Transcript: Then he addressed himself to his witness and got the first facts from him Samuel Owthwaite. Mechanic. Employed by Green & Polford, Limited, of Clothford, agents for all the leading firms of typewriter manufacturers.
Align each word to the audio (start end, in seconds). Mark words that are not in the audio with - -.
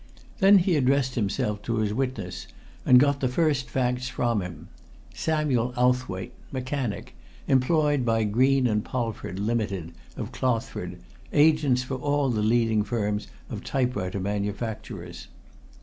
Then 0.39 0.57
he 0.57 0.77
addressed 0.77 1.13
himself 1.13 1.61
to 1.61 1.75
his 1.75 1.93
witness 1.93 2.47
and 2.87 2.99
got 2.99 3.19
the 3.19 3.27
first 3.27 3.69
facts 3.69 4.09
from 4.09 4.41
him 4.41 4.67
Samuel 5.13 5.73
Owthwaite. 5.77 6.31
Mechanic. 6.51 7.15
Employed 7.47 8.03
by 8.03 8.23
Green 8.23 8.65
& 8.81 8.81
Polford, 8.81 9.37
Limited, 9.37 9.91
of 10.17 10.31
Clothford, 10.31 10.97
agents 11.31 11.83
for 11.83 11.97
all 11.97 12.29
the 12.31 12.41
leading 12.41 12.81
firms 12.83 13.27
of 13.47 13.63
typewriter 13.63 14.19
manufacturers. 14.19 15.27